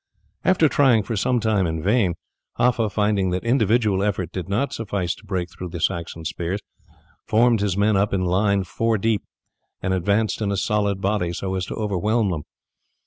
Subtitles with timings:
[0.43, 2.15] After trying for some time in vain,
[2.57, 6.59] Haffa, finding that individual effort did not suffice to break through the Saxon spears,
[7.27, 9.21] formed his men up in line four deep,
[9.79, 12.41] and advanced in a solid body so as to overwhelm them.